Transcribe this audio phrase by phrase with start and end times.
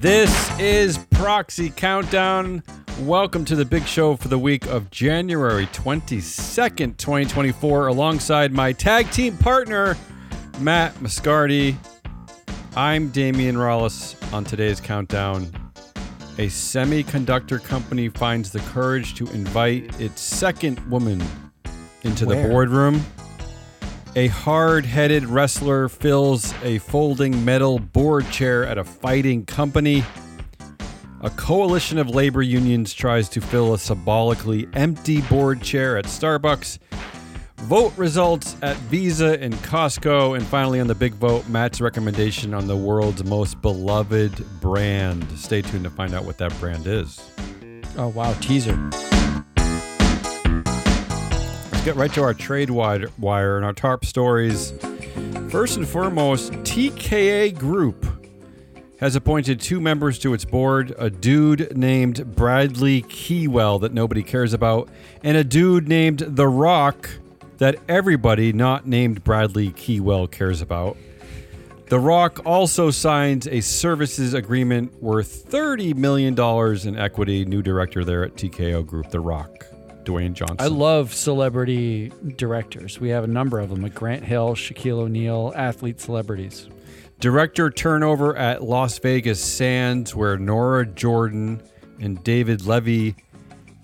[0.00, 2.62] This is Proxy Countdown.
[3.00, 9.10] Welcome to the big show for the week of January 22nd, 2024, alongside my tag
[9.10, 9.98] team partner,
[10.58, 11.76] Matt Moscardi.
[12.74, 15.52] I'm Damion Rallis on today's countdown.
[16.38, 21.22] A semiconductor company finds the courage to invite its second woman
[22.04, 22.42] into Where?
[22.42, 23.04] the boardroom.
[24.16, 30.02] A hard headed wrestler fills a folding metal board chair at a fighting company.
[31.20, 36.80] A coalition of labor unions tries to fill a symbolically empty board chair at Starbucks.
[37.58, 40.36] Vote results at Visa and Costco.
[40.36, 45.24] And finally, on the big vote, Matt's recommendation on the world's most beloved brand.
[45.38, 47.30] Stay tuned to find out what that brand is.
[47.96, 48.76] Oh wow, teaser.
[51.80, 54.74] Let's get right to our trade wire and our TARP stories.
[55.48, 58.04] First and foremost, TKO Group
[58.98, 64.52] has appointed two members to its board a dude named Bradley Keywell that nobody cares
[64.52, 64.90] about,
[65.24, 67.08] and a dude named The Rock
[67.56, 70.98] that everybody not named Bradley Keywell cares about.
[71.88, 76.38] The Rock also signs a services agreement worth $30 million
[76.86, 77.46] in equity.
[77.46, 79.64] New director there at TKO Group, The Rock,
[80.04, 80.56] Dwayne Johnson.
[80.58, 83.00] I love celebrity directors.
[83.00, 86.68] We have a number of them, like Grant Hill, Shaquille O'Neal, athlete celebrities.
[87.20, 91.62] Director turnover at Las Vegas Sands, where Nora Jordan
[92.00, 93.14] and David Levy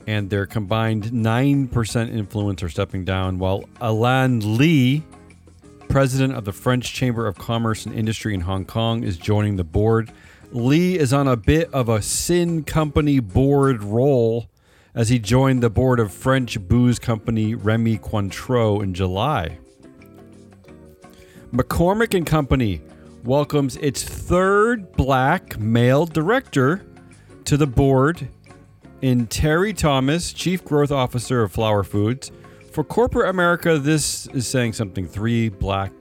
[0.07, 5.03] and their combined 9% influence are stepping down, while Alan Lee,
[5.89, 9.65] president of the French Chamber of Commerce and Industry in Hong Kong, is joining the
[9.65, 10.13] board.
[10.53, 14.47] Lee is on a bit of a Sin Company board role
[14.97, 19.59] as he joined the board of French booze company Remy Cointreau in July.
[21.53, 22.81] McCormick and Company
[23.23, 26.85] welcomes its third black male director
[27.45, 28.27] to the board
[29.03, 32.33] in Terry Thomas, Chief Growth Officer of Flower Foods.
[32.73, 35.07] For corporate America, this is saying something.
[35.07, 35.93] Three black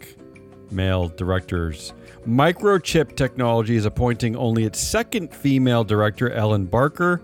[0.71, 1.93] male directors.
[2.27, 7.21] Microchip Technology is appointing only its second female director, Ellen Barker,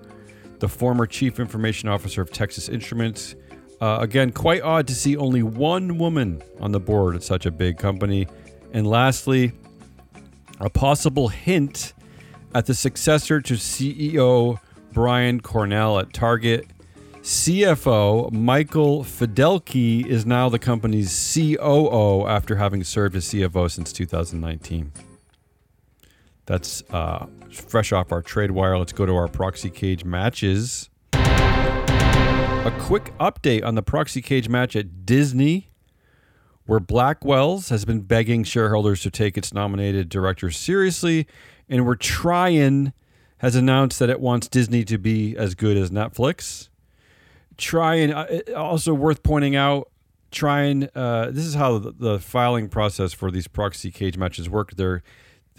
[0.61, 3.35] the former Chief Information Officer of Texas Instruments.
[3.81, 7.51] Uh, again, quite odd to see only one woman on the board at such a
[7.51, 8.27] big company.
[8.72, 9.51] And lastly,
[10.59, 11.94] a possible hint
[12.53, 14.59] at the successor to CEO
[14.94, 16.67] Brian Cornell at Target.
[17.22, 24.91] CFO Michael Fiddelke is now the company's COO after having served as CFO since 2019.
[26.46, 28.78] That's uh, fresh off our trade wire.
[28.78, 30.90] Let's go to our proxy cage matches.
[31.13, 35.72] A quick update on the proxy cage match at Disney
[36.66, 41.28] where Blackwells has been begging shareholders to take its nominated directors seriously,
[41.68, 42.94] and where Trian
[43.40, 46.69] has announced that it wants Disney to be as good as Netflix.
[47.58, 49.90] Trian, uh, also worth pointing out,
[50.31, 54.75] Trian, uh, this is how the, the filing process for these proxy cage matches work.
[54.75, 55.03] They're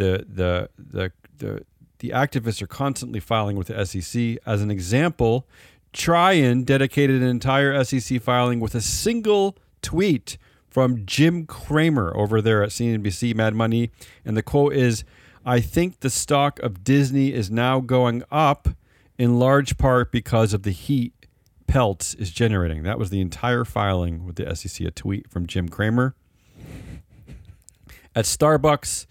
[0.02, 1.64] the the the the
[1.98, 4.38] the activists are constantly filing with the SEC.
[4.44, 5.46] As an example,
[5.92, 10.36] Trian dedicated an entire SEC filing with a single tweet
[10.68, 13.90] from Jim Cramer over there at CNBC Mad Money.
[14.24, 15.04] And the quote is
[15.44, 18.68] I think the stock of Disney is now going up
[19.18, 21.12] in large part because of the heat
[21.68, 22.82] Peltz is generating.
[22.82, 26.14] That was the entire filing with the SEC, a tweet from Jim Cramer.
[28.14, 29.06] At Starbucks,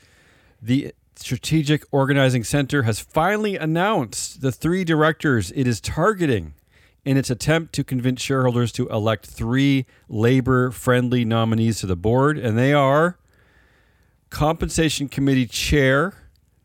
[0.61, 6.53] the Strategic Organizing Center has finally announced the three directors it is targeting
[7.03, 12.37] in its attempt to convince shareholders to elect three labor friendly nominees to the board,
[12.37, 13.17] and they are
[14.29, 16.13] Compensation Committee Chair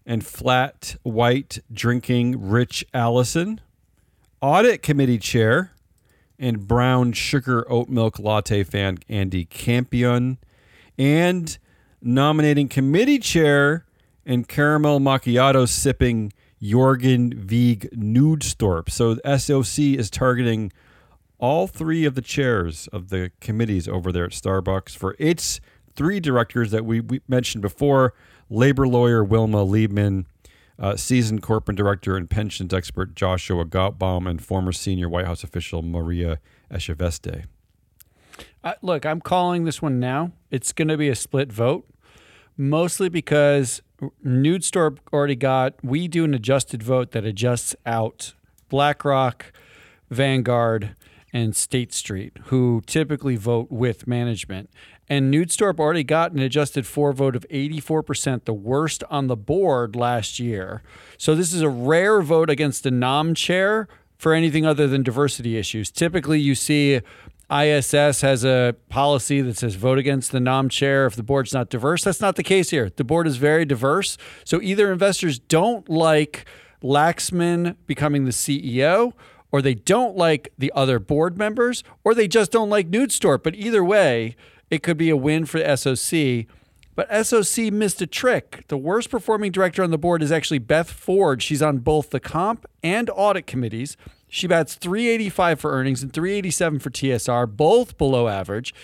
[0.04, 3.60] and flat white drinking Rich Allison,
[4.40, 5.72] Audit Committee Chair
[6.38, 10.36] and brown sugar oat milk latte fan Andy Campion,
[10.98, 11.58] and
[12.02, 13.85] nominating committee chair
[14.26, 18.90] and caramel macchiato sipping Jørgen Vig Knudstorp.
[18.90, 20.72] So SOC is targeting
[21.38, 25.60] all three of the chairs of the committees over there at Starbucks for its
[25.94, 28.14] three directors that we, we mentioned before
[28.50, 30.26] labor lawyer Wilma Liebman,
[30.78, 35.82] uh, seasoned corporate director and pensions expert Joshua Gotbaum, and former senior White House official
[35.82, 36.38] Maria
[36.70, 37.44] Echaveste.
[38.62, 40.32] Uh, look, I'm calling this one now.
[40.50, 41.88] It's going to be a split vote,
[42.56, 43.80] mostly because
[44.24, 45.74] Knudstorp already got.
[45.82, 48.34] We do an adjusted vote that adjusts out
[48.68, 49.52] BlackRock,
[50.10, 50.96] Vanguard,
[51.32, 54.70] and State Street, who typically vote with management.
[55.08, 59.94] And Knudstorp already got an adjusted four vote of 84%, the worst on the board
[59.94, 60.82] last year.
[61.18, 65.56] So this is a rare vote against a nom chair for anything other than diversity
[65.58, 65.90] issues.
[65.90, 67.00] Typically, you see
[67.50, 71.70] ISS has a policy that says vote against the nom chair if the board's not
[71.70, 72.02] diverse.
[72.02, 72.90] That's not the case here.
[72.94, 74.18] The board is very diverse.
[74.44, 76.44] So either investors don't like
[76.82, 79.12] Laxman becoming the CEO,
[79.52, 83.44] or they don't like the other board members, or they just don't like Knudstorp.
[83.44, 84.34] But either way,
[84.68, 86.46] it could be a win for SOC.
[86.96, 88.64] But SOC missed a trick.
[88.68, 91.42] The worst performing director on the board is actually Beth Ford.
[91.42, 93.96] She's on both the comp and audit committees.
[94.36, 98.74] She bats 385 for earnings and 387 for TSR, both below average.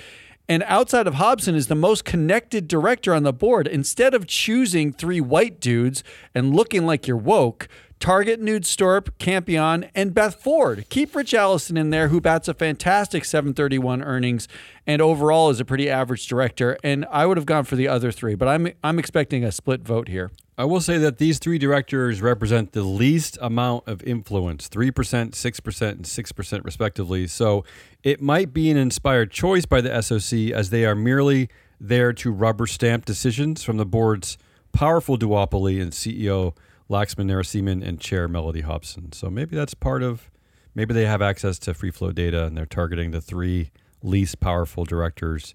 [0.49, 3.69] And outside of Hobson is the most connected director on the board.
[3.69, 6.03] Instead of choosing three white dudes
[6.35, 7.69] and looking like you're woke,
[8.03, 10.87] Target Knudstorp, Campion, and Beth Ford.
[10.89, 14.49] Keep Rich Allison in there, who bats a fantastic 731 earnings
[14.89, 16.77] and overall is a pretty average director.
[16.83, 19.83] And I would have gone for the other three, but I'm I'm expecting a split
[19.83, 20.33] vote here.
[20.59, 25.89] I will say that these three directors represent the least amount of influence 3%, 6%,
[25.89, 27.29] and 6% respectively.
[27.29, 27.65] So
[28.03, 31.51] it might be an inspired choice by the SOC as they are merely
[31.81, 34.39] there to rubber stamp decisions from the board's
[34.73, 36.57] powerful duopoly and CEO
[36.93, 39.13] Laxman Narasimhan and Chair Mellody Hobson.
[39.13, 40.31] So maybe that's part of,
[40.75, 43.71] maybe they have access to Free Float data and they're targeting the three
[44.03, 45.55] least powerful directors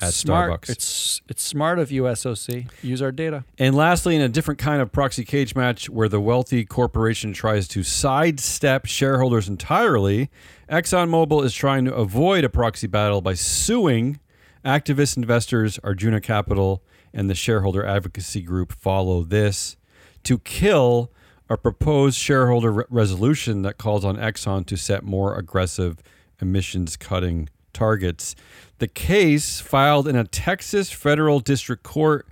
[0.00, 0.62] at smart.
[0.62, 0.70] Starbucks.
[0.70, 2.64] It's it's smart of you, SOC.
[2.82, 3.44] Use our data.
[3.58, 7.66] And lastly, in a different kind of proxy cage match where the wealthy corporation tries
[7.68, 10.30] to sidestep shareholders entirely,
[10.70, 14.20] ExxonMobil is trying to avoid a proxy battle by suing
[14.64, 16.82] activist investors Arjuna Capital
[17.14, 19.76] and the shareholder advocacy group Follow This
[20.26, 21.12] to kill
[21.48, 25.98] a proposed shareholder re- resolution that calls on Exxon to set more aggressive
[26.40, 28.34] emissions cutting targets.
[28.78, 32.26] The case, filed in a Texas federal district court,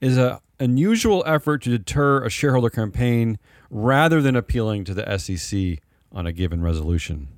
[0.00, 3.38] is an unusual effort to deter a shareholder campaign
[3.70, 5.78] rather than appealing to the SEC
[6.12, 7.28] on a given resolution.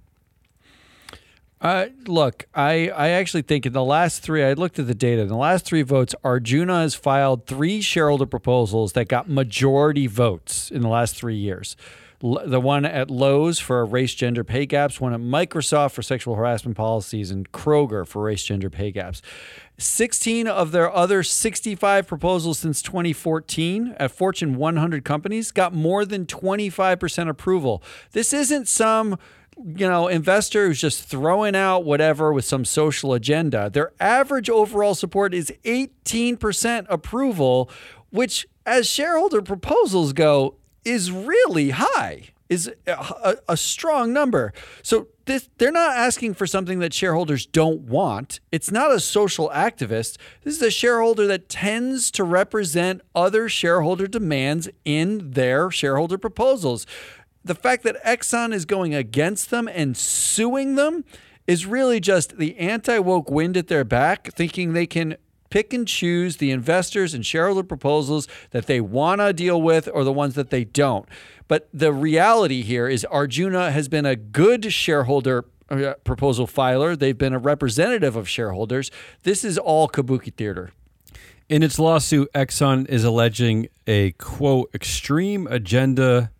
[1.61, 5.23] Uh, look, I, I actually think in the last three, I looked at the data.
[5.23, 10.71] In the last three votes, Arjuna has filed three shareholder proposals that got majority votes
[10.71, 11.77] in the last three years.
[12.25, 16.35] L- the one at Lowe's for race gender pay gaps, one at Microsoft for sexual
[16.35, 19.21] harassment policies, and Kroger for race gender pay gaps.
[19.77, 26.25] 16 of their other 65 proposals since 2014 at Fortune 100 companies got more than
[26.25, 27.83] 25% approval.
[28.13, 29.19] This isn't some
[29.65, 33.71] you know, investor who's just throwing out whatever with some social agenda.
[33.71, 37.71] Their average overall support is 18% approval,
[38.11, 44.53] which, as shareholder proposals go, is really high, is a, a, strong number.
[44.83, 48.41] So this, they're not asking for something that shareholders don't want.
[48.51, 50.17] It's not a social activist.
[50.43, 56.87] This is a shareholder that tends to represent other shareholder demands in their shareholder proposals
[57.45, 61.05] the fact that Exxon is going against them and suing them
[61.47, 65.17] is really just the anti woke wind at their back, thinking they can
[65.51, 70.05] pick and choose the investors and shareholder proposals that they want to deal with or
[70.05, 71.09] the ones that they don't.
[71.49, 77.19] But the reality here is Arjuna has been a good shareholder uh, proposal filer, they've
[77.19, 78.91] been a representative of shareholders.
[79.23, 80.73] This is all kabuki theater.
[81.49, 86.31] In its lawsuit, Exxon is alleging a quote extreme agenda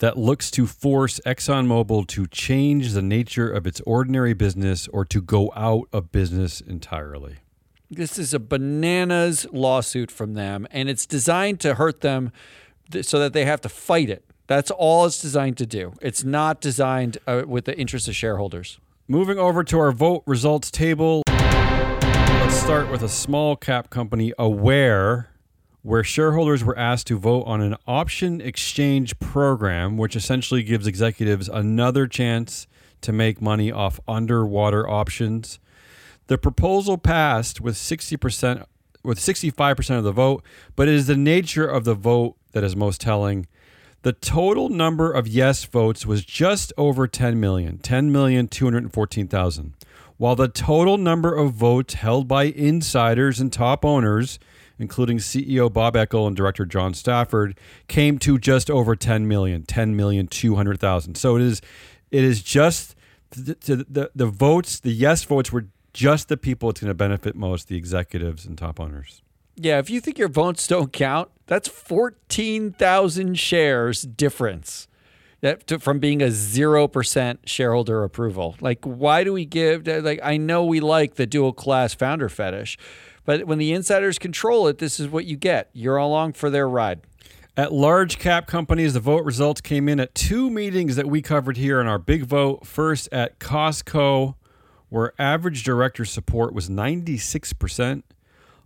[0.00, 5.20] that looks to force ExxonMobil to change the nature of its ordinary business or to
[5.20, 7.36] go out of business entirely.
[7.90, 12.32] This is a bananas lawsuit from them, and it's designed to hurt them
[13.02, 14.24] so that they have to fight it.
[14.46, 15.92] That's all it's designed to do.
[16.00, 18.80] It's not designed uh, with the interest of shareholders.
[19.06, 25.30] Moving over to our vote results table, let's start with a small cap company, Aware
[25.82, 31.48] where shareholders were asked to vote on an option exchange program, which essentially gives executives
[31.48, 32.66] another chance
[33.00, 35.58] to make money off underwater options.
[36.26, 38.66] The proposal passed with 60%
[39.02, 40.44] with 65% of the vote,
[40.76, 43.46] but it is the nature of the vote that is most telling.
[44.02, 49.72] The total number of yes votes was just over 10 million, 10,214,000,
[50.18, 54.38] while the total number of votes held by insiders and top owners
[54.80, 57.58] including CEO Bob Eckel and director John Stafford,
[57.88, 61.14] came to just over 10 million, 10 million 200,000.
[61.16, 61.60] So it is
[62.10, 62.96] it is just
[63.30, 67.36] the, the, the votes, the yes votes were just the people it's going to benefit
[67.36, 69.22] most, the executives and top owners.
[69.56, 74.88] Yeah, if you think your votes don't count, that's 14,000 shares difference
[75.40, 78.56] that to, from being a 0% shareholder approval.
[78.60, 82.78] Like why do we give like I know we like the dual class founder fetish,
[83.30, 85.70] But when the insiders control it, this is what you get.
[85.72, 87.02] You're along for their ride.
[87.56, 91.56] At large cap companies, the vote results came in at two meetings that we covered
[91.56, 92.66] here in our big vote.
[92.66, 94.34] First at Costco,
[94.88, 98.02] where average director support was 96%.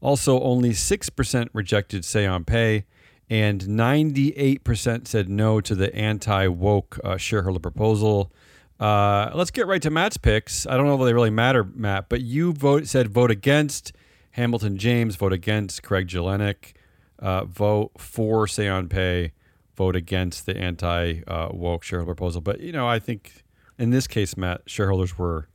[0.00, 2.86] Also, only 6% rejected Say on Pay,
[3.28, 8.32] and 98% said no to the anti woke uh, shareholder proposal.
[8.80, 10.66] Uh, let's get right to Matt's picks.
[10.66, 13.92] I don't know if they really matter, Matt, but you vote said vote against
[14.34, 16.72] Hamilton James, vote against Craig Jelinek,
[17.20, 19.30] uh, vote for Say on Pay,
[19.76, 22.40] vote against the anti uh, woke shareholder proposal.
[22.40, 23.44] But you know, I think
[23.78, 25.46] in this case, Matt, shareholders were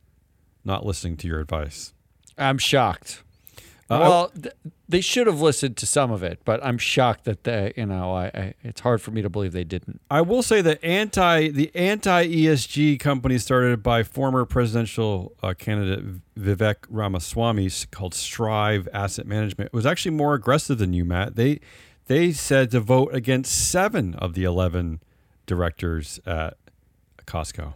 [0.63, 1.93] not listening to your advice.
[2.37, 3.21] I'm shocked.
[3.89, 4.53] Uh, well, th-
[4.87, 8.13] they should have listened to some of it, but I'm shocked that they, you know,
[8.13, 9.99] I, I it's hard for me to believe they didn't.
[10.11, 16.21] I will say that anti the anti ESG company started by former presidential uh, candidate
[16.37, 21.35] Vivek Ramaswamy called Strive Asset Management was actually more aggressive than you, Matt.
[21.35, 21.59] They
[22.05, 24.99] they said to vote against seven of the eleven
[25.47, 26.57] directors at
[27.25, 27.73] Costco.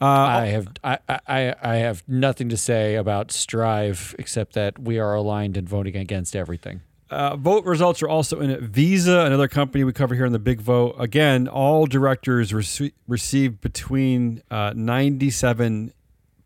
[0.00, 4.98] Uh, I have I, I, I have nothing to say about Strive except that we
[4.98, 6.82] are aligned in voting against everything.
[7.10, 8.60] Uh, vote results are also in it.
[8.60, 10.94] Visa, another company we cover here in the big vote.
[10.98, 15.92] Again, all directors rece- received between uh, 97%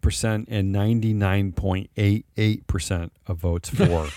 [0.02, 4.08] and 99.88% of votes for.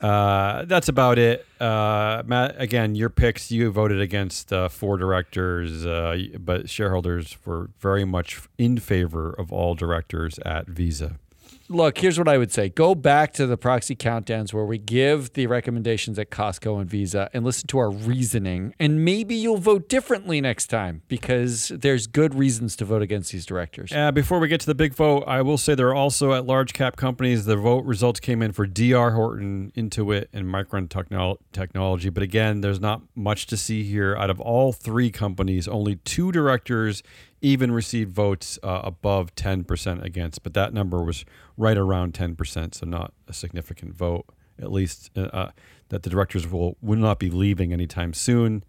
[0.00, 1.46] Uh, that's about it.
[1.60, 3.50] Uh, Matt, again, your picks.
[3.50, 9.52] You voted against uh, four directors, uh, but shareholders were very much in favor of
[9.52, 11.18] all directors at Visa
[11.68, 12.68] look, here's what I would say.
[12.68, 17.30] Go back to the proxy countdowns where we give the recommendations at Costco and Visa
[17.32, 18.74] and listen to our reasoning.
[18.78, 23.46] And maybe you'll vote differently next time because there's good reasons to vote against these
[23.46, 23.92] directors.
[23.92, 26.46] Uh, before we get to the big vote, I will say there are also at
[26.46, 31.38] large cap companies, the vote results came in for DR Horton, Intuit, and Micron Technol-
[31.52, 32.10] Technology.
[32.10, 34.16] But again, there's not much to see here.
[34.16, 37.02] Out of all three companies, only two directors
[37.44, 41.26] even received votes uh, above 10% against, but that number was
[41.58, 44.24] right around 10%, so not a significant vote,
[44.58, 45.50] at least uh, uh,
[45.90, 48.64] that the directors will, will not be leaving anytime soon.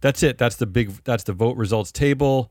[0.00, 0.38] That's it.
[0.38, 2.50] That's the big that's the vote results table.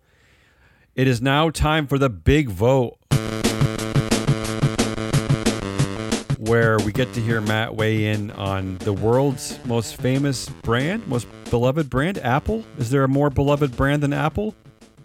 [0.96, 2.98] It is now time for the big vote.
[6.38, 11.28] Where we get to hear Matt weigh in on the world's most famous brand, most
[11.50, 12.64] beloved brand, Apple.
[12.78, 14.54] Is there a more beloved brand than Apple?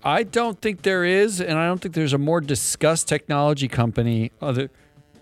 [0.04, 4.32] I don't think there is, and I don't think there's a more discussed technology company
[4.40, 4.70] other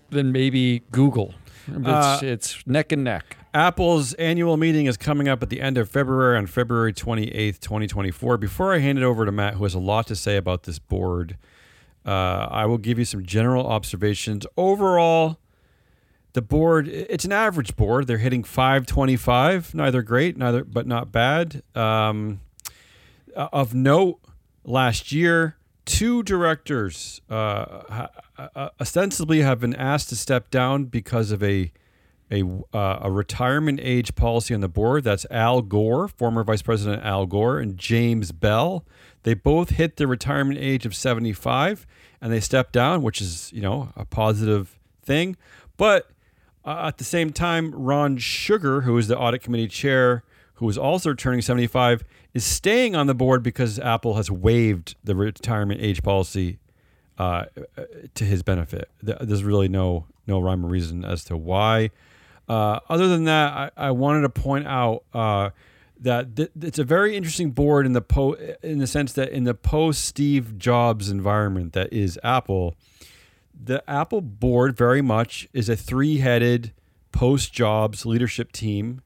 [0.09, 1.33] than maybe Google.
[1.67, 3.37] It's, uh, it's neck and neck.
[3.53, 8.37] Apple's annual meeting is coming up at the end of February on February 28th, 2024.
[8.37, 10.79] Before I hand it over to Matt, who has a lot to say about this
[10.79, 11.37] board,
[12.05, 14.45] uh, I will give you some general observations.
[14.57, 15.37] Overall,
[16.33, 18.07] the board it's an average board.
[18.07, 21.61] They're hitting 525, neither great, neither but not bad.
[21.75, 22.41] Um,
[23.35, 24.19] of note,
[24.63, 25.57] last year.
[25.85, 31.71] Two directors uh, uh, ostensibly have been asked to step down because of a
[32.31, 32.43] a,
[32.73, 35.03] uh, a retirement age policy on the board.
[35.03, 38.85] That's Al Gore, former Vice President Al Gore, and James Bell.
[39.21, 41.85] They both hit the retirement age of 75
[42.21, 45.37] and they stepped down, which is, you know, a positive thing.
[45.77, 46.09] But
[46.65, 50.23] uh, at the same time, Ron Sugar, who is the audit committee chair,
[50.55, 52.03] who is also turning 75,
[52.33, 56.59] is staying on the board because Apple has waived the retirement age policy
[57.17, 57.45] uh,
[58.15, 58.89] to his benefit.
[59.01, 61.91] There's really no no rhyme or reason as to why.
[62.47, 65.49] Uh, other than that, I, I, wanted to point out uh,
[65.99, 69.43] that th- it's a very interesting board in the po- in the sense that in
[69.45, 72.75] the post Steve Jobs environment that is Apple,
[73.53, 76.73] the Apple board very much is a three headed
[77.11, 79.01] post Jobs leadership team.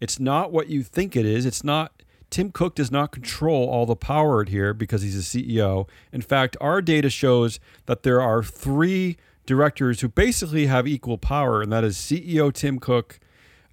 [0.00, 1.44] It's not what you think it is.
[1.44, 1.97] It's not
[2.30, 5.88] Tim Cook does not control all the power here because he's a CEO.
[6.12, 9.16] In fact, our data shows that there are three
[9.46, 13.18] directors who basically have equal power, and that is CEO Tim Cook,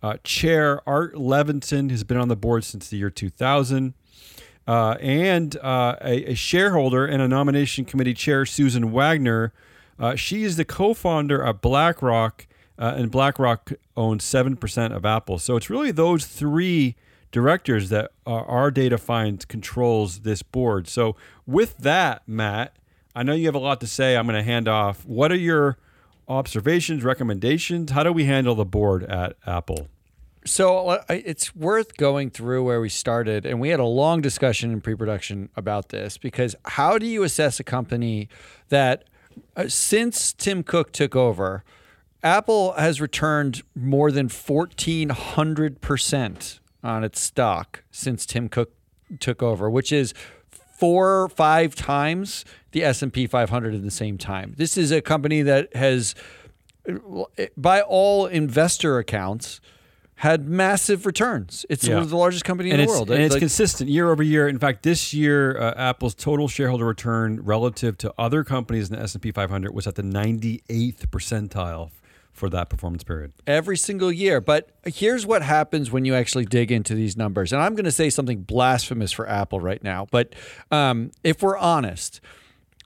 [0.02, 3.94] uh, Chair Art Levinson, who's been on the board since the year 2000,
[4.68, 9.54] uh, and uh, a, a, shareholder and a nomination committee chair, Susan Wagner.
[10.00, 12.48] Uh, she is the co founder of BlackRock,
[12.80, 15.38] uh, and BlackRock owns 7% of Apple.
[15.40, 16.96] So it's really those three
[17.32, 20.88] directors that our data finds controls this board.
[20.88, 21.16] So
[21.46, 22.76] with that, Matt,
[23.16, 24.18] I know you have a lot to say.
[24.18, 25.06] I'm going to hand off.
[25.06, 25.78] What are your
[26.28, 27.92] observations, recommendations?
[27.92, 29.88] How do we handle the board at Apple?
[30.46, 34.72] So uh, it's worth going through where we started, and we had a long discussion
[34.72, 38.30] in pre-production about this because how do you assess a company
[38.70, 39.06] that,
[39.56, 41.64] uh, since Tim Cook took over,
[42.22, 48.72] Apple has returned more than 1400% on its stock since Tim Cook
[49.20, 50.14] took over, which is
[50.50, 54.54] four or five times the S&P 500 in the same time.
[54.58, 56.16] This is a company that has
[57.58, 59.60] by all investor accounts
[60.20, 61.66] had massive returns.
[61.70, 61.96] It's Yeah.
[61.96, 63.10] one of the largest companies in the world.
[63.12, 64.48] and it's Like- consistent year over year.
[64.48, 69.02] In fact, this year, uh, Apple's total shareholder return relative to other companies in the
[69.02, 71.90] S and P 500 was at the 98th percentile
[72.36, 73.34] for that performance period.
[73.48, 74.42] every single year.
[74.42, 77.54] But here's what happens when you actually dig into these numbers.
[77.54, 80.06] And I'm going to say something blasphemous for Apple right now.
[80.12, 80.36] But
[80.70, 82.20] um, if we're honest,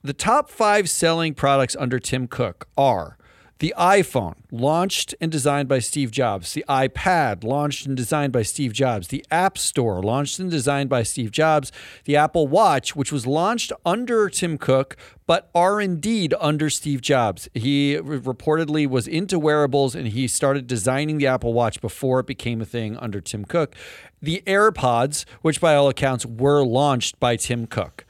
[0.04, 3.18] the top five selling products under Tim Cook are
[3.60, 8.72] the iPhone, launched and designed by Steve Jobs, the iPad, launched and designed by Steve
[8.72, 11.70] Jobs, the App Store, launched and designed by Steve Jobs,
[12.06, 14.96] the Apple Watch, which was launched under Tim Cook,
[15.28, 17.50] but are indeed under Steve Jobs.
[17.54, 22.28] He re- reportedly was into wearables and he started designing the Apple Watch before it
[22.28, 23.76] became a thing under Tim Cook.
[24.22, 28.06] The AirPods, which by all accounts were launched by Tim Cook.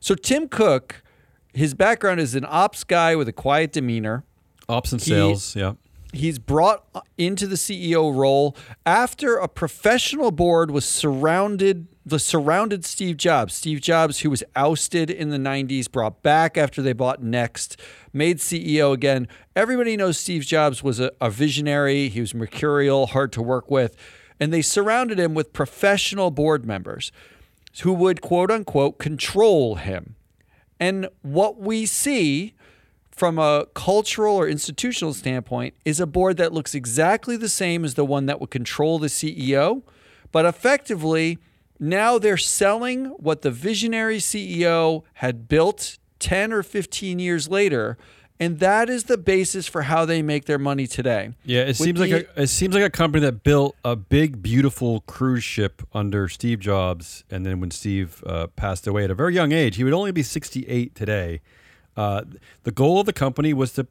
[0.00, 1.02] So Tim Cook,
[1.52, 4.24] his background is an ops guy with a quiet demeanor
[4.68, 5.74] Ops and sales, yeah.
[6.12, 6.84] he's brought
[7.18, 8.56] into the CEO role
[8.86, 13.54] after a professional board was surrounded the surrounded Steve Jobs.
[13.54, 17.80] Steve Jobs, who was ousted in the 90s, brought back after they bought Next,
[18.12, 19.26] made CEO again.
[19.56, 22.08] Everybody knows Steve Jobs was a, a visionary.
[22.08, 23.96] He was mercurial, hard to work with.
[24.38, 27.10] And they surrounded him with professional board members
[27.80, 30.16] who would quote unquote control him.
[30.78, 32.54] And what we see
[33.14, 37.94] from a cultural or institutional standpoint is a board that looks exactly the same as
[37.94, 39.82] the one that would control the CEO,
[40.32, 41.38] but effectively
[41.78, 47.96] now they're selling what the visionary CEO had built 10 or 15 years later.
[48.40, 51.34] And that is the basis for how they make their money today.
[51.44, 55.00] Yeah, it seems like a, it seems like a company that built a big, beautiful
[55.06, 59.34] cruise ship under Steve Jobs, and then when Steve uh, passed away at a very
[59.34, 61.42] young age, he would only be 68 today.
[61.96, 62.22] Uh,
[62.64, 63.86] the goal of the company was to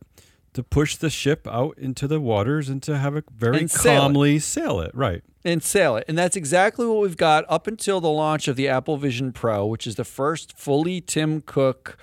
[0.53, 3.93] to push the ship out into the waters and to have it very And sail
[3.93, 3.99] it.
[4.01, 4.91] calmly sail it.
[4.93, 5.23] Right.
[5.43, 6.05] and sail it.
[6.07, 9.65] And that's exactly what we've got up until the launch of the Apple Vision Pro,
[9.65, 11.97] which is the first fully Tim Cook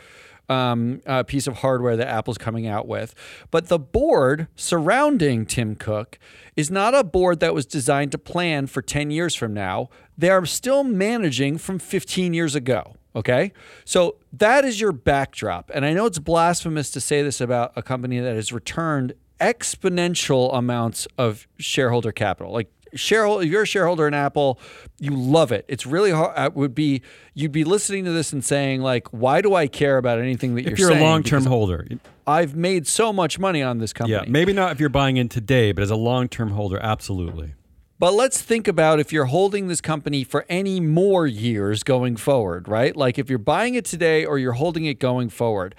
[0.49, 3.15] um, uh, piece of hardware that Apple's coming out with.
[3.53, 6.19] But the board surrounding Tim Cook
[6.57, 9.91] is not a board that was designed to plan for 10 years from now.
[10.21, 12.95] They are still managing from 15 years ago.
[13.17, 13.53] Okay.
[13.85, 15.71] So that is your backdrop.
[15.75, 20.55] And I know it's blasphemous to say this about a company that has returned exponential
[20.55, 22.53] amounts of shareholder capital.
[22.53, 24.61] Like shareholder, if you're a shareholder in Apple,
[24.99, 25.65] you love it.
[25.69, 26.37] It's really hard.
[26.37, 27.01] It would be
[27.33, 30.67] you'd be listening to this and saying like, why do I care about anything that
[30.67, 31.87] If you're you're a long term holder,
[32.27, 34.19] I've made so much money on this company.
[34.19, 37.55] yeah, maybe not if you're buying in today, but as a long term holder, absolutely.
[38.01, 42.67] But let's think about if you're holding this company for any more years going forward,
[42.67, 42.97] right?
[42.97, 45.75] Like if you're buying it today or you're holding it going forward.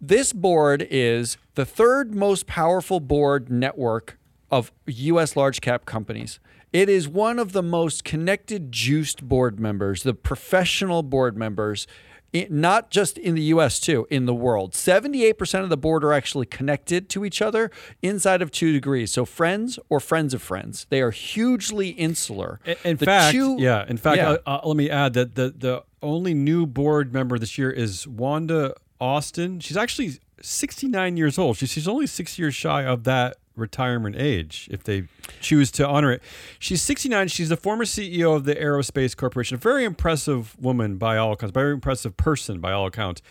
[0.00, 4.18] This board is the third most powerful board network
[4.50, 6.40] of US large cap companies.
[6.72, 11.86] It is one of the most connected, juiced board members, the professional board members
[12.34, 14.72] i- not just in the US too, in the world.
[14.74, 17.70] 78% of the board are actually connected to each other
[18.02, 19.10] inside of two degrees.
[19.12, 20.86] So friends or friends of friends.
[20.90, 22.60] They are hugely insular.
[22.64, 23.84] In, in fact, two- yeah.
[23.88, 24.30] In fact, Yeah.
[24.30, 28.06] Uh, uh, let me add that the the only new board member this year is
[28.06, 29.58] Wanda Austin.
[29.60, 31.56] She's actually 69 years old.
[31.56, 35.04] She, she's only six years shy of that retirement age if they
[35.40, 36.22] choose to honor it.
[36.58, 37.28] She's 69.
[37.28, 39.56] She's the former CEO of the Aerospace Corporation.
[39.56, 41.52] A very impressive woman by all accounts.
[41.52, 43.22] Very impressive person by all accounts.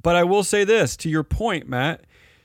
[0.00, 2.02] But I will say this to your point, Matt.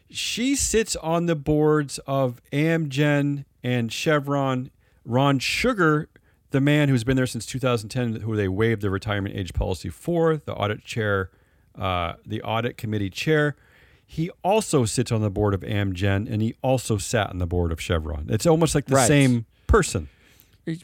[0.10, 4.71] She sits on the boards of Amgen and Chevron.
[5.06, 6.10] Ron Sugar,
[6.51, 10.38] the man who's been there since 2010, who they waived the retirement age policy for,
[10.38, 11.32] the audit chair,
[11.77, 13.56] uh, the audit committee chair.
[14.12, 17.71] He also sits on the board of Amgen, and he also sat on the board
[17.71, 18.26] of Chevron.
[18.30, 19.08] It's almost like the Right.
[19.08, 20.10] same person.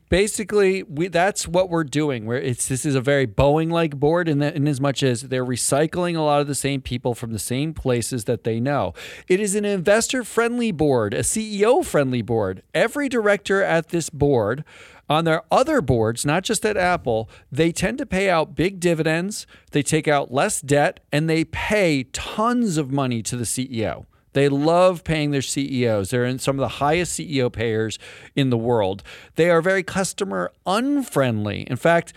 [0.08, 2.26] Basically, we, that's what we're doing.
[2.26, 5.46] Where it's this is a very Boeing-like board, in that in as much as they're
[5.46, 8.94] recycling a lot of the same people from the same places that they know.
[9.28, 12.64] It is an investor-friendly board, a CEO-friendly board.
[12.74, 14.64] Every director at this board,
[15.10, 19.48] on their other boards, not just at Apple, they tend to pay out big dividends.
[19.72, 24.06] They take out less debt, and they pay tons of money to the CEO.
[24.34, 26.10] They love paying their CEOs.
[26.10, 27.98] They're in some of the highest CEO payers
[28.36, 29.02] in the world.
[29.36, 31.62] They are very customer unfriendly.
[31.64, 32.14] In fact,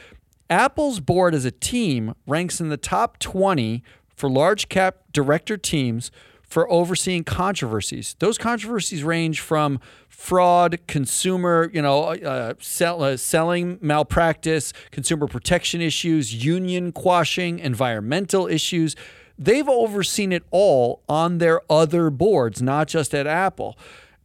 [0.51, 3.83] Apple's board as a team ranks in the top 20
[4.15, 6.11] for large cap director teams
[6.51, 8.17] for overseeing controversies.
[8.19, 15.81] Those controversies range from fraud, consumer, you know, uh, sell, uh, selling malpractice, consumer protection
[15.81, 18.97] issues, union quashing, environmental issues.
[19.39, 23.79] They've overseen it all on their other boards, not just at Apple.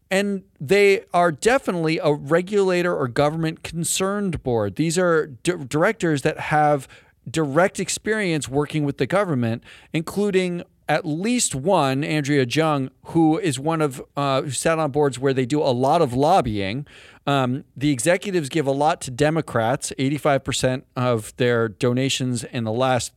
[0.09, 4.75] And they are definitely a regulator or government concerned board.
[4.75, 6.87] These are d- directors that have
[7.29, 13.81] direct experience working with the government, including at least one, Andrea Jung, who is one
[13.81, 16.85] of uh, who sat on boards where they do a lot of lobbying.
[17.27, 19.91] Um, the executives give a lot to Democrats.
[19.97, 23.13] Eighty-five percent of their donations in the last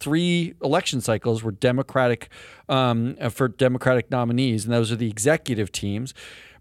[0.00, 2.28] three election cycles were Democratic
[2.68, 6.12] um, for Democratic nominees, and those are the executive teams.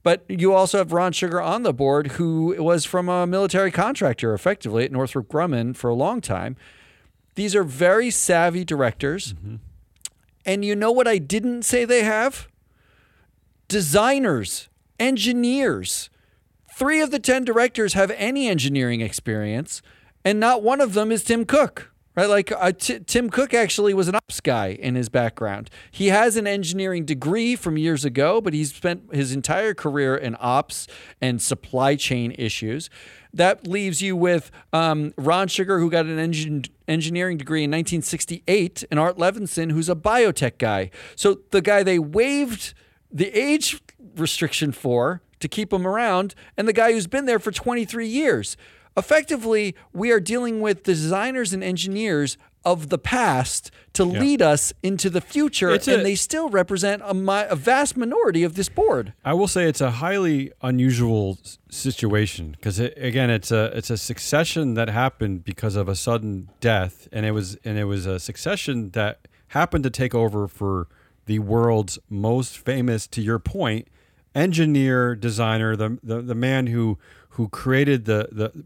[0.03, 4.33] But you also have Ron Sugar on the board, who was from a military contractor,
[4.33, 6.55] effectively at Northrop Grumman for a long time.
[7.35, 9.33] These are very savvy directors.
[9.33, 9.55] Mm-hmm.
[10.45, 12.47] And you know what I didn't say they have?
[13.67, 16.09] Designers, engineers.
[16.73, 19.81] Three of the 10 directors have any engineering experience,
[20.25, 21.90] and not one of them is Tim Cook.
[22.13, 25.69] Right, like uh, T- Tim Cook actually was an ops guy in his background.
[25.91, 30.35] He has an engineering degree from years ago, but he's spent his entire career in
[30.37, 30.87] ops
[31.21, 32.89] and supply chain issues.
[33.33, 38.83] That leaves you with um, Ron Sugar, who got an engin- engineering degree in 1968,
[38.91, 40.91] and Art Levinson, who's a biotech guy.
[41.15, 42.73] So the guy they waived
[43.09, 43.81] the age
[44.17, 48.57] restriction for to keep him around, and the guy who's been there for 23 years.
[48.97, 54.19] Effectively, we are dealing with the designers and engineers of the past to yeah.
[54.19, 58.43] lead us into the future, it's and a, they still represent a, a, vast minority
[58.43, 59.13] of this board.
[59.25, 63.97] I will say it's a highly unusual situation because it, again, it's a it's a
[63.97, 68.19] succession that happened because of a sudden death, and it was and it was a
[68.19, 70.87] succession that happened to take over for
[71.25, 73.87] the world's most famous, to your point,
[74.35, 76.99] engineer designer, the the, the man who
[77.31, 78.63] who created the the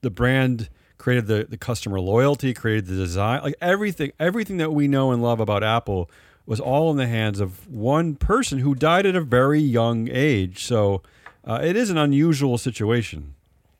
[0.00, 0.68] the brand
[1.04, 5.22] created the, the customer loyalty, created the design, like everything, everything that we know and
[5.22, 6.10] love about Apple
[6.46, 10.64] was all in the hands of one person who died at a very young age.
[10.64, 11.02] So
[11.44, 13.34] uh, it is an unusual situation.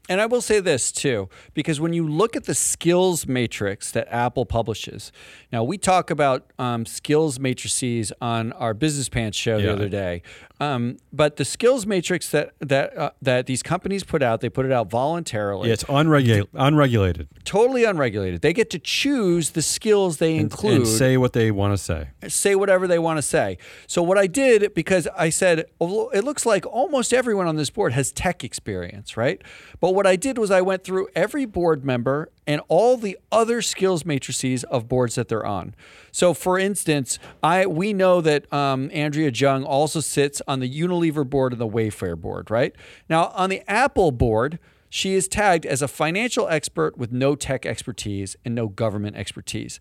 [0.07, 4.07] And I will say this too, because when you look at the skills matrix that
[4.11, 5.11] Apple publishes,
[5.51, 9.67] now we talk about um, skills matrices on our Business Pants show yeah.
[9.67, 10.21] the other day.
[10.61, 14.65] Um, but the skills matrix that that uh, that these companies put out, they put
[14.65, 15.69] it out voluntarily.
[15.69, 16.49] Yeah, it's unregulated.
[16.55, 17.29] unregulated.
[17.45, 18.41] Totally unregulated.
[18.41, 21.79] They get to choose the skills they and, include and say what they want to
[21.79, 22.11] say.
[22.29, 23.59] Say whatever they want to say.
[23.89, 27.93] So what I did because I said it looks like almost everyone on this board
[27.93, 29.43] has tech experience, right?
[29.81, 33.63] But what I did was I went through every board member and all the other
[33.63, 35.75] skills matrices of boards that they're on.
[36.13, 41.29] So, for instance, I we know that um, Andrea Jung also sits on the Unilever
[41.29, 42.75] board and the Wayfair board, right?
[43.09, 47.67] Now, on the Apple board, she is tagged as a financial expert with no tech
[47.67, 49.81] expertise and no government expertise.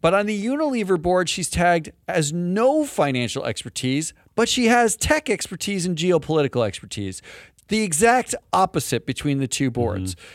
[0.00, 5.28] But on the Unilever board, she's tagged as no financial expertise, but she has tech
[5.28, 7.22] expertise and geopolitical expertise.
[7.68, 10.14] The exact opposite between the two boards.
[10.14, 10.26] Mm-hmm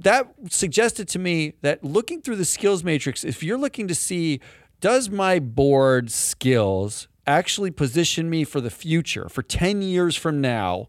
[0.00, 4.40] that suggested to me that looking through the skills matrix, if you're looking to see
[4.80, 10.88] does my board skills actually position me for the future, for 10 years from now,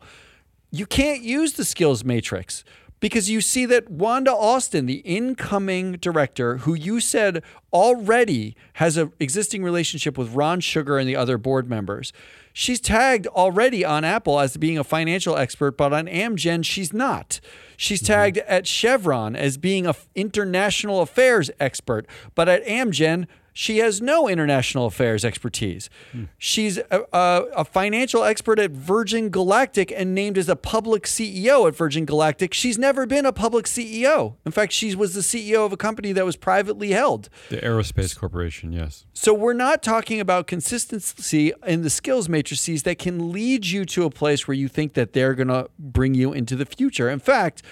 [0.72, 2.64] you can't use the skills matrix
[3.02, 9.12] because you see that Wanda Austin, the incoming director, who you said already has an
[9.20, 12.14] existing relationship with Ron Sugar and the other board members,
[12.54, 17.42] she's tagged already on Apple as being a financial expert, but on Amgen, she's not.
[17.76, 18.14] She's mm-hmm.
[18.14, 18.54] tagged mm-hmm.
[18.54, 24.86] at Chevron as being an international affairs expert, but at Amgen, she has no international
[24.86, 25.90] affairs expertise.
[26.12, 26.26] Hmm.
[26.38, 31.68] She's a, a, a, financial expert at Virgin Galactic and named as a public CEO
[31.68, 32.54] at Virgin Galactic.
[32.54, 34.36] She's never been a public CEO.
[34.46, 37.30] In fact, she was the CEO of a company that was privately held.
[37.50, 39.06] The Aerospace Corporation, yes.
[39.14, 44.06] So we're not talking about consistency in the skills matrices that can lead you to
[44.06, 47.10] a place where you think that they're going to bring you into the future.
[47.10, 47.64] In fact,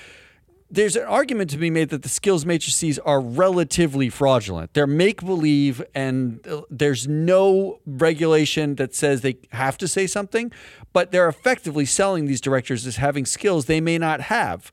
[0.72, 4.74] there's an argument to be made that the skills matrices are relatively fraudulent.
[4.74, 10.52] They're make believe, and uh, there's no regulation that says they have to say something,
[10.94, 14.72] but they're effectively selling these directors as having skills they may not have.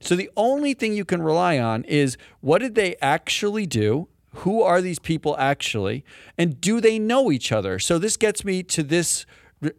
[0.00, 4.08] So the only thing you can rely on is what did they actually do?
[4.36, 6.04] Who are these people actually?
[6.36, 7.78] And do they know each other?
[7.78, 9.26] So this gets me to this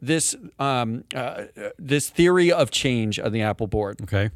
[0.02, 1.46] this um, uh,
[1.78, 4.02] this theory of change on the Apple board.
[4.04, 4.30] Okay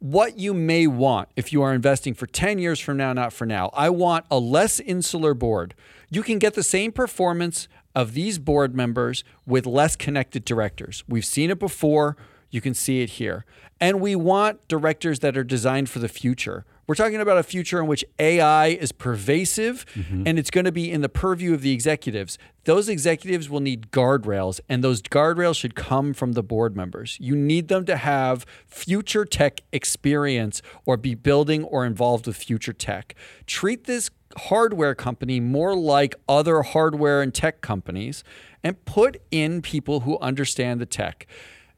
[0.00, 3.46] what you may want if you are investing for 10 years from now, not for
[3.46, 3.70] now.
[3.74, 5.74] I want a less insular board.
[6.10, 11.02] You can get the same performance of these board members with less connected directors.
[11.08, 12.16] We've seen it before.
[12.50, 13.44] You can see it here.
[13.80, 16.64] And we want directors that are designed for the future.
[16.88, 20.22] We're talking about a future in which AI is pervasive mm-hmm.
[20.24, 22.38] and it's going to be in the purview of the executives.
[22.64, 27.18] Those executives will need guardrails, and those guardrails should come from the board members.
[27.20, 32.72] You need them to have future tech experience or be building or involved with future
[32.72, 33.14] tech.
[33.44, 38.24] Treat this hardware company more like other hardware and tech companies
[38.64, 41.26] and put in people who understand the tech.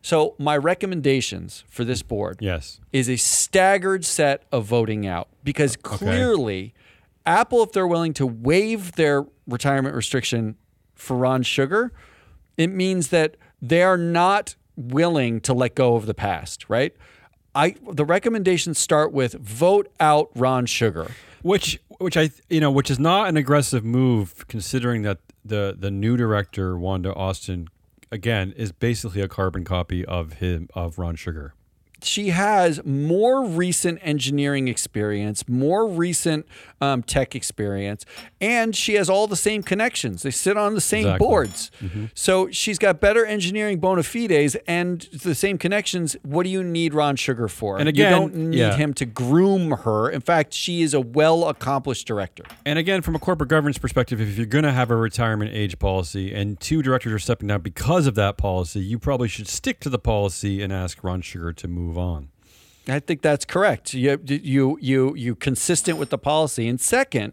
[0.02, 2.80] So, my recommendations for this board Yes.
[2.92, 6.72] is a staggered set of voting out because clearly
[7.26, 10.56] Apple, if they're willing to waive their retirement restriction
[10.94, 11.92] for Ron Sugar,
[12.56, 16.94] it means that they are not willing to let go of the past, right?
[17.54, 21.10] I the recommendations start with vote out Ron Sugar.
[21.42, 25.90] Which, which I, you know, which is not an aggressive move, considering that the the
[25.90, 27.68] new director Wanda Austin,
[28.10, 31.54] again, is basically a carbon copy of him of Ron Sugar.
[32.04, 36.46] She has more recent engineering experience, more recent
[36.80, 38.04] um, tech experience,
[38.40, 40.22] and she has all the same connections.
[40.22, 41.26] They sit on the same Exactly.
[41.26, 41.70] boards.
[42.14, 46.16] So she's got better engineering bona fides and the same connections.
[46.22, 47.78] What do you need Ron Sugar for?
[47.78, 48.76] And again, you don't need yeah.
[48.76, 50.08] him to groom her.
[50.10, 52.44] In fact, she is a well accomplished director.
[52.64, 55.78] And again, from a corporate governance perspective, if you're going to have a retirement age
[55.78, 59.80] policy and two directors are stepping down because of that policy, you probably should stick
[59.80, 62.28] to the policy and ask Ron Sugar to move on.
[62.88, 63.94] I think that's correct.
[63.94, 66.68] You you you you consistent with the policy.
[66.68, 67.32] And second,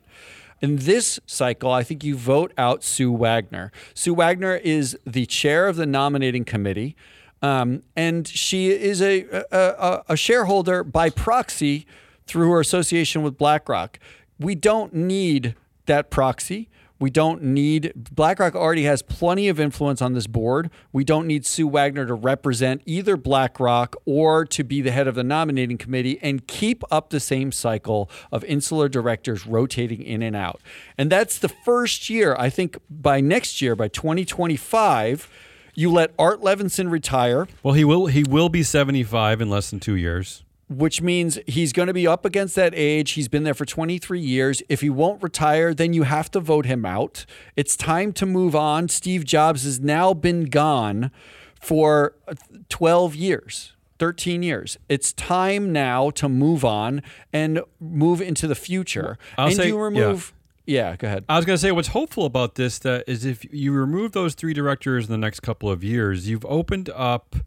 [0.61, 3.71] in this cycle, I think you vote out Sue Wagner.
[3.93, 6.95] Sue Wagner is the chair of the nominating committee,
[7.41, 11.85] um, and she is a a a shareholder by proxy
[12.25, 13.99] through her association with BlackRock.
[14.39, 16.69] We don't need that proxy.
[16.99, 20.69] We don't need BlackRock already has plenty of influence on this board.
[20.91, 25.15] We don't need Sue Wagner to represent either BlackRock or to be the head of
[25.15, 30.35] the nominating committee and keep up the same cycle of insular directors rotating in and
[30.35, 30.61] out.
[30.97, 32.35] And that's the first year.
[32.39, 35.29] I think by next year, by 2025,
[35.75, 39.79] you let Art Levinson retire Well, he will he will be 75 in less than
[39.79, 40.43] two years.
[40.69, 43.11] Which means he's going to be up against that age.
[43.11, 44.61] He's been there for 23 years.
[44.67, 47.25] If he won't retire, then you have to vote him out.
[47.55, 48.89] It's time to move on.
[48.89, 51.11] Steve Jobs has now been gone
[51.59, 52.33] for uh,
[52.69, 53.73] 12 years.
[53.99, 54.77] 13 years.
[54.89, 57.01] It's time now to move on
[57.33, 59.17] and move into the future.
[59.37, 60.33] I'll and say- you remove
[60.65, 60.97] yeah.
[60.97, 61.23] go ahead.
[61.29, 64.35] I was going to say what's hopeful about this that is if you remove those
[64.35, 67.37] three directors in the next couple of years, you've opened up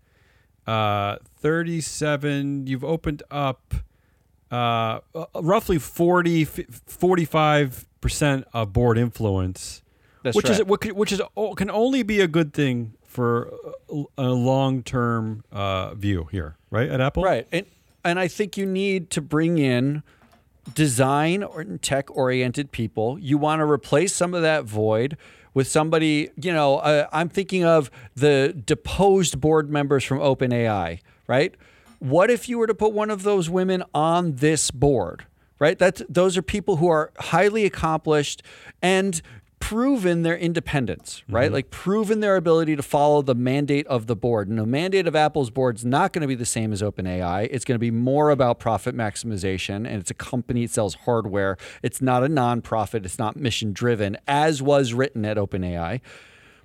[0.66, 3.75] uh, 37, you've opened up
[4.51, 9.83] uh, uh, roughly 40 45% of board influence.
[10.23, 10.66] That's which is right.
[10.66, 11.23] what which is
[11.57, 13.53] can only be a good thing for
[13.88, 16.88] a, a long-term uh, view here, right?
[16.88, 17.23] At Apple.
[17.23, 17.46] Right.
[17.51, 17.66] And
[18.05, 20.03] and I think you need to bring in
[20.75, 23.18] design or tech oriented people.
[23.18, 25.16] You want to replace some of that void
[25.55, 31.55] with somebody, you know, uh, I'm thinking of the deposed board members from OpenAI, right?
[31.99, 35.27] What if you were to put one of those women on this board,
[35.59, 35.79] right?
[35.79, 38.43] That's those are people who are highly accomplished
[38.81, 39.21] and
[39.61, 41.44] proven their independence, right?
[41.44, 41.55] Mm-hmm.
[41.55, 44.49] Like proven their ability to follow the mandate of the board.
[44.49, 47.46] And the mandate of Apple's board is not going to be the same as OpenAI.
[47.51, 51.57] It's going to be more about profit maximization, and it's a company that sells hardware.
[51.83, 53.05] It's not a nonprofit.
[53.05, 56.01] It's not mission driven, as was written at OpenAI.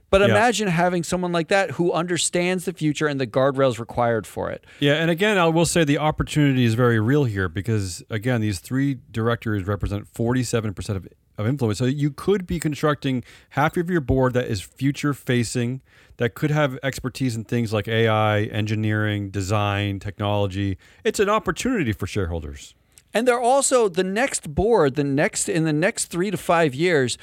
[0.09, 0.27] But Yeah.
[0.27, 4.63] imagine having someone like that who understands the future and the guardrails required for it.
[4.79, 8.59] Yeah, and again, I will say the opportunity is very real here because again, these
[8.59, 11.77] three directors represent forty-seven percent of of influence.
[11.79, 15.81] So you could be constructing half of your board that is future-facing,
[16.17, 20.77] that could have expertise in things like AI, engineering, design, technology.
[21.03, 22.73] It's an opportunity for shareholders.
[23.13, 27.17] And they're also the next board, the next in the next three to five years.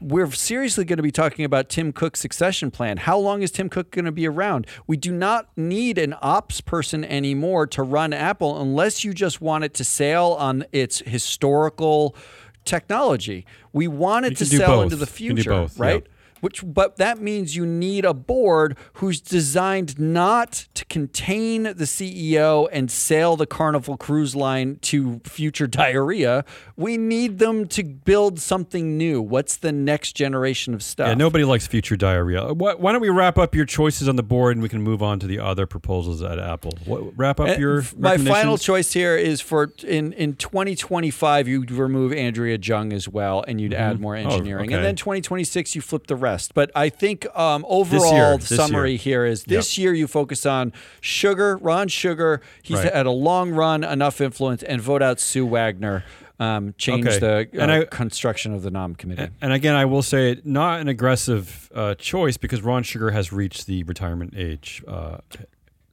[0.00, 2.96] We're seriously going to be talking about Tim Cook's succession plan.
[2.96, 4.66] How long is Tim Cook going to be around?
[4.88, 9.62] We do not need an ops person anymore to run Apple unless you just want
[9.62, 12.16] it to sail on its historical
[12.64, 13.46] technology.
[13.72, 14.84] We want it to sell both.
[14.84, 16.02] into the You can do future, right?
[16.06, 16.12] yeah.
[16.40, 22.68] Which, but that means you need a board who's designed not to contain the CEO
[22.72, 26.44] and sail the Carnival Cruise Line to future diarrhea.
[26.76, 29.20] We need them to build something new.
[29.20, 31.08] What's the next generation of stuff?
[31.08, 32.52] Yeah, nobody likes future diarrhea.
[32.54, 35.02] Why, why don't we wrap up your choices on the board and we can move
[35.02, 36.72] on to the other proposals at Apple?
[36.84, 41.70] What, wrap up And your my final choice here is for in in 2025 you'd
[41.70, 44.60] remove Andrea Jung as well and you'd add more engineering Mm-hmm.
[44.60, 44.74] Oh, okay.
[44.76, 48.90] and then 2026 you flip the rest But I think um, overall year, the summary
[48.92, 48.98] year.
[48.98, 52.40] here is this year you focus on Sugar, Ron Sugar.
[52.62, 52.92] He's Right.
[52.92, 56.04] had a long run, enough influence, and vote out Sue Wagner.
[56.38, 57.18] Um, change Okay.
[57.18, 59.28] the uh, And I- construction of the nom committee.
[59.42, 63.30] And again, I will say it not an aggressive uh, choice because Ron Sugar has
[63.30, 65.18] reached the retirement age, uh,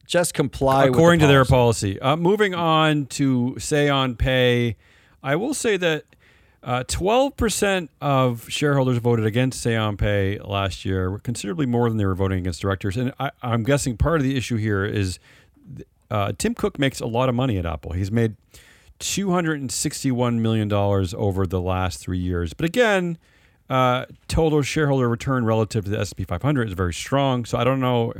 [0.05, 1.95] Just comply according with to the their policy.
[1.99, 2.01] policy.
[2.01, 4.77] Uh, moving on to say on pay,
[5.21, 6.05] I will say that
[6.67, 11.97] uh, twelve percent of shareholders voted against say on pay last year, considerably more than
[11.97, 12.97] they were voting against directors.
[12.97, 15.17] And I, I'm guessing part of the issue here is
[16.11, 17.93] uh, Tim Cook makes a lot of money at Apple.
[17.93, 18.35] He's made
[18.99, 22.53] two hundred and sixty-one million dollars over the last three years.
[22.53, 23.17] But again,
[23.69, 27.43] uh, total shareholder return relative to the S&P 500 is very strong.
[27.43, 28.13] So I don't know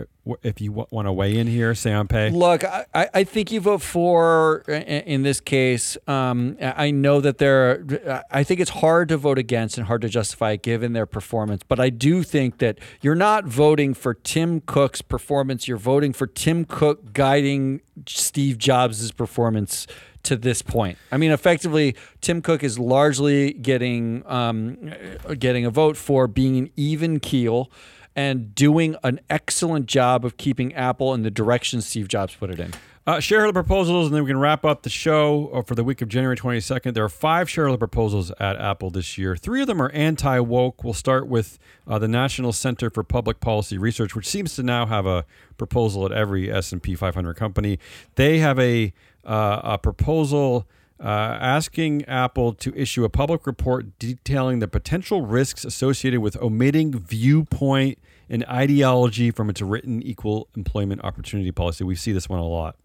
[0.43, 2.29] if you w- want to weigh in here, on pay.
[2.31, 5.97] Look, I, I think you vote for in this case.
[6.05, 8.23] Um, I know that there.
[8.29, 11.63] I think it's hard to vote against and hard to justify given their performance.
[11.65, 15.67] But I do think that you're not voting for Tim Cook's performance.
[15.67, 19.88] You're voting for Tim Cook guiding Steve Jobs' performance
[20.27, 20.97] to this point.
[21.11, 24.93] I mean, effectively, Tim Cook is largely getting um,
[25.39, 27.71] getting a vote for being an even keel
[28.15, 32.59] and doing an excellent job of keeping Apple in the direction Steve Jobs put it
[32.59, 32.73] in.
[33.08, 36.02] Uh, shareholder proposals, and then we can wrap up the show uh, for the week
[36.02, 36.93] of January 22nd.
[36.93, 39.38] There are five shareholder proposals at Apple this year.
[39.38, 40.84] Three of them are anti woke.
[40.84, 44.88] We'll start with uh, the National Center for Public Policy Research, which seems to now
[44.88, 45.26] have a
[45.58, 47.80] proposal at every S&P 500 company.
[48.15, 48.91] They have a
[49.24, 50.67] uh, a proposal
[51.00, 57.00] uh, asking Apple to issue a public report detailing the potential risks associated with omitting
[57.00, 61.86] viewpoint and ideology from its written equal employment opportunity policy.
[61.86, 62.76] We see this one a lot.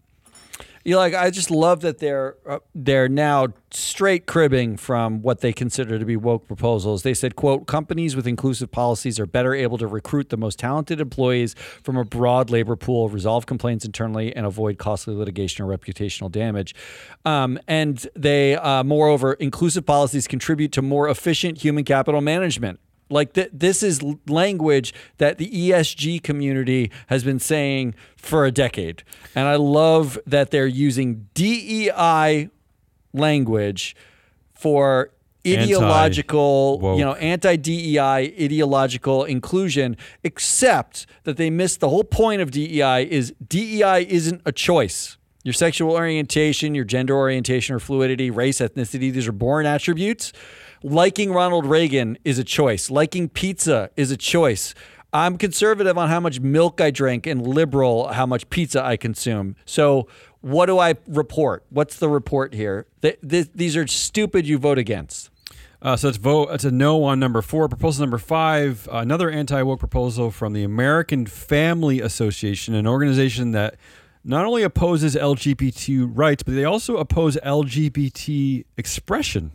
[0.85, 5.53] You like I just love that they're uh, they're now straight cribbing from what they
[5.53, 7.03] consider to be woke proposals.
[7.03, 10.99] They said, "quote Companies with inclusive policies are better able to recruit the most talented
[10.99, 16.29] employees from a broad labor pool, resolve complaints internally, and avoid costly litigation or reputational
[16.29, 16.75] damage."
[17.23, 22.79] Um, and they, uh, moreover, inclusive policies contribute to more efficient human capital management.
[23.13, 29.03] Like th- this is language that the ESG community has been saying for a decade,
[29.35, 32.49] and I love that they're using DEI
[33.13, 33.95] language
[34.53, 35.11] for
[35.45, 36.99] ideological, Anti-woke.
[36.99, 39.97] you know, anti DEI ideological inclusion.
[40.23, 45.17] Except that they missed the whole point of DEI is DEI isn't a choice.
[45.43, 50.31] Your sexual orientation, your gender orientation or fluidity, race, ethnicity, these are born attributes.
[50.85, 52.89] Liking Ronald Reagan is a choice.
[52.89, 54.75] Liking pizza is a choice.
[55.13, 59.55] I'm conservative on how much milk I drink and liberal how much pizza I consume.
[59.63, 60.09] So,
[60.41, 61.63] what do I report?
[61.69, 62.85] What's the report here?
[63.01, 64.45] Th- th- these are stupid.
[64.45, 65.29] You vote against.
[65.81, 66.49] Uh, so let's vote.
[66.51, 67.69] It's a no on number four.
[67.69, 73.75] Proposal number five, another anti woke proposal from the American Family Association, an organization that
[74.25, 79.51] not only opposes LGBT rights, but they also oppose LGBT expression.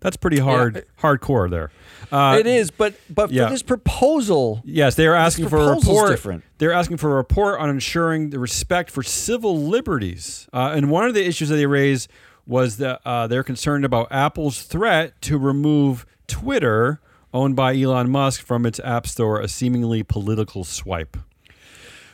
[0.00, 1.70] That's pretty hard, hardcore there.
[2.12, 3.46] Uh, it is, but but yeah.
[3.46, 6.10] for this proposal, Yes, they are asking for a report.
[6.10, 6.44] different.
[6.58, 10.48] They're asking for a report on ensuring the respect for civil liberties.
[10.52, 12.10] Uh, and one of the issues that they raised
[12.46, 17.00] was that uh, they're concerned about Apple's threat to remove Twitter,
[17.34, 21.16] owned by Elon Musk, from its App Store, a seemingly political swipe.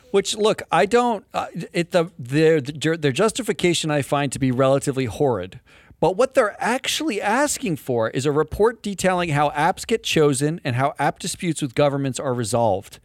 [0.09, 1.25] Which look, I don't.
[1.33, 5.59] Uh, it the their their justification I find to be relatively horrid.
[6.03, 10.75] But what they're actually asking for is a report detailing how apps get chosen and
[10.75, 12.99] how app disputes with governments are resolved.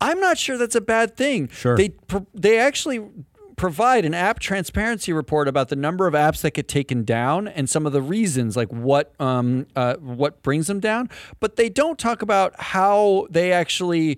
[0.00, 1.48] I'm not sure that's a bad thing.
[1.48, 1.76] Sure.
[1.76, 1.92] They
[2.32, 3.06] they actually
[3.58, 7.68] provide an app transparency report about the number of apps that get taken down and
[7.68, 11.10] some of the reasons, like what um, uh, what brings them down.
[11.40, 14.16] But they don't talk about how they actually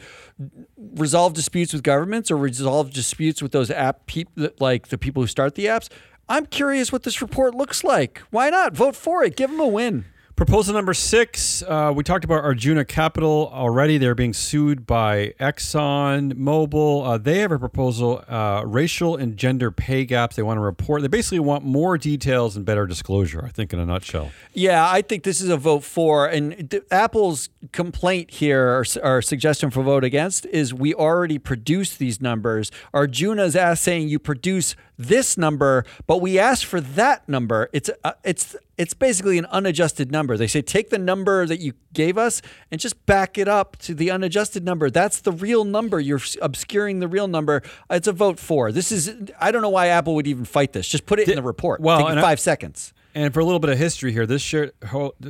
[0.79, 5.27] resolve disputes with governments or resolve disputes with those app people, like the people who
[5.27, 5.89] start the apps.
[6.31, 8.23] I'm curious what this report looks like.
[8.31, 9.35] Why not vote for it?
[9.35, 10.05] Give them a win.
[10.41, 11.63] Proposal number six.
[11.63, 13.99] Uh, we talked about Arjuna Capital already.
[13.99, 17.07] They're being sued by Exxon Mobil.
[17.07, 20.37] Uh, they have a proposal: uh, racial and gender pay gaps.
[20.37, 21.03] They want to report.
[21.03, 23.45] They basically want more details and better disclosure.
[23.45, 24.31] I think, in a nutshell.
[24.55, 26.27] Yeah, I think this is a vote for.
[26.27, 31.95] And th- Apple's complaint here, or, or suggestion for vote against, is we already produce
[31.95, 32.73] these numbers.
[32.95, 37.69] Arjuna's asked saying you produce this number, but we asked for that number.
[37.75, 40.39] It's uh, it's it's basically an unadjusted number.
[40.39, 43.95] They say take the number that you gave us and just back it up to
[43.95, 44.89] the unadjusted number.
[44.89, 46.01] That's the real number.
[46.01, 47.63] You're obscuring the real number.
[47.91, 48.73] It's a vote for.
[48.73, 50.89] This is I don't know why Apple would even fight this.
[50.89, 51.83] Just put it in the report.
[51.83, 52.95] well, Take and I- five seconds.
[53.15, 54.71] And for a little bit of history here, this share,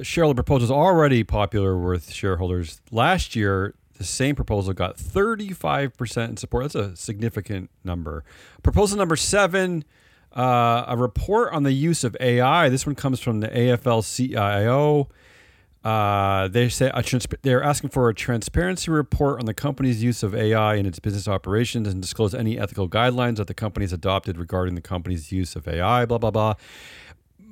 [0.03, 2.80] shareholder proposal is already popular with shareholders.
[2.92, 6.64] Last year, the same proposal got 35% in support.
[6.64, 8.22] That's a significant number.
[8.62, 9.84] Proposal number seven,
[10.37, 12.68] uh, a report on the use of AI.
[12.68, 15.09] This one comes from the AFL CIO.
[15.83, 20.35] Uh, they say trans- they're asking for a transparency report on the company's use of
[20.35, 24.37] AI in its business operations and disclose any ethical guidelines that the company has adopted
[24.37, 26.05] regarding the company's use of AI.
[26.05, 26.55] Blah blah blah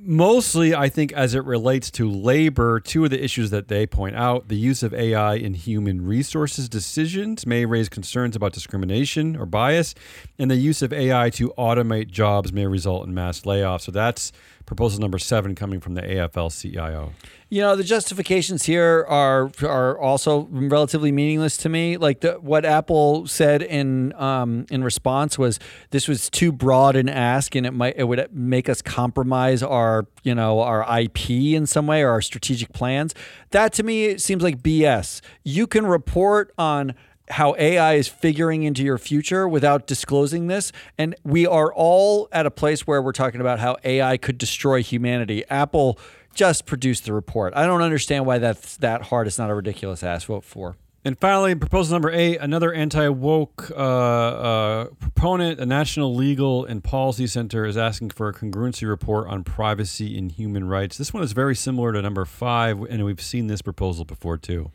[0.01, 4.15] mostly, I think, as it relates to labor, two of the issues that they point
[4.15, 9.45] out the use of AI in human resources decisions may raise concerns about discrimination or
[9.45, 9.95] bias,
[10.37, 13.81] and the use of AI to automate jobs may result in mass layoffs.
[13.81, 14.31] So that's
[14.69, 17.11] proposal number seven coming from the AFL CIO.
[17.49, 21.97] You know, the justifications here are are also relatively meaningless to me.
[21.97, 25.59] Like the, what Apple said in um, in response was
[25.89, 30.05] this was too broad an ask, and it might it would make us compromise our
[30.21, 33.15] you know our IP in some way or our strategic plans.
[33.49, 35.21] That to me seems like BS.
[35.43, 36.93] You can report on
[37.29, 40.71] how AI is figuring into your future without disclosing this.
[40.97, 44.81] And we are all at a place where we're talking about how AI could destroy
[44.81, 45.43] humanity.
[45.49, 45.99] Apple
[46.33, 47.53] just produced the report.
[47.55, 49.27] I don't understand why that's that hard.
[49.27, 50.77] It's not a ridiculous ass vote for.
[51.05, 56.83] And finally, proposal number eight, another anti woke uh, uh, proponent, a National Legal and
[56.83, 60.97] Policy Center, is asking for a congruency report on privacy and human rights.
[60.97, 64.71] This one is very similar to number five, and we've seen this proposal before too.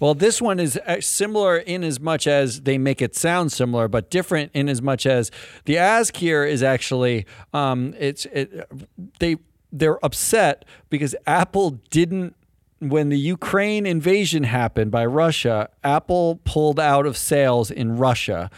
[0.00, 3.86] Well, this one is uh, similar in as much as they make it sound similar,
[3.86, 5.30] but different in as much as
[5.66, 8.66] the ask here is actually um, it's it,
[9.20, 9.36] they
[9.70, 12.34] they're upset because Apple didn't
[12.80, 18.50] when the Ukraine invasion happened by Russia, Apple pulled out of sales in Russia.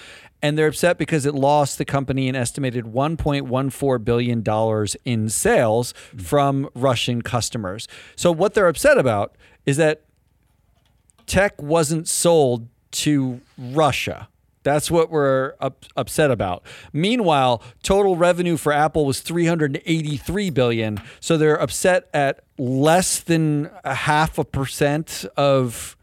[0.45, 6.69] And they're upset because it lost the company an estimated $1.14 billion in sales from
[6.75, 7.87] Russian customers.
[8.17, 9.37] So, what they're upset about
[9.67, 10.03] is that
[11.33, 14.29] tech wasn't sold to Russia.
[14.65, 16.63] That's what we're up, upset about.
[16.93, 23.95] Meanwhile, total revenue for Apple was 383 billion, so they're upset at less than a
[23.95, 25.97] half a percent of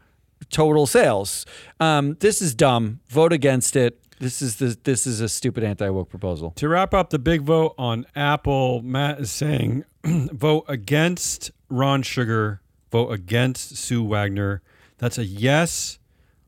[0.50, 1.46] total sales.
[1.78, 2.98] Um, this is dumb.
[3.08, 4.00] Vote against it.
[4.18, 6.50] This is the, this is a stupid anti woke proposal.
[6.56, 12.62] To wrap up the big vote on Apple, Matt is saying vote against Ron Sugar,
[12.90, 14.60] vote against Sue Wagner.
[15.00, 15.98] That's a yes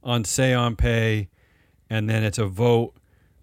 [0.04, 1.28] on Say on Pay
[1.90, 2.94] and then it's a vote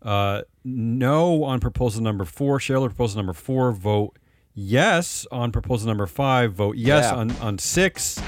[0.02, 2.60] uh, no on proposal number four.
[2.60, 4.18] Shareholder proposal number four, vote
[4.54, 6.54] yes on proposal number five.
[6.54, 7.18] Vote yes Yeah.
[7.18, 8.22] on on six.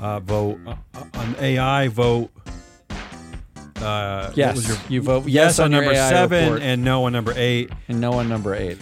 [0.00, 0.74] Uh, vote uh,
[1.14, 1.88] on AI.
[1.88, 2.30] Vote.
[3.76, 6.62] Uh, what Yes, was your- you vote yes, yes on on number AI seven report.
[6.62, 7.70] and no on number eight.
[7.88, 8.78] And no on number eight.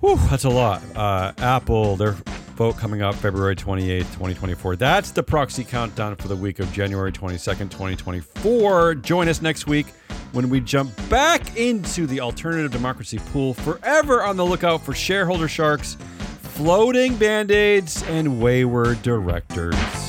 [0.00, 0.82] Whew, that's a lot.
[0.96, 2.16] Uh, Apple, their
[2.58, 4.74] vote coming up February 28th, 2024.
[4.74, 8.96] That's the proxy countdown for the week of January 22nd, 2024.
[8.96, 9.86] Join us next week
[10.32, 15.46] when we jump back into the alternative democracy pool, forever on the lookout for shareholder
[15.46, 15.94] sharks,
[16.40, 20.07] floating band aids, and wayward directors.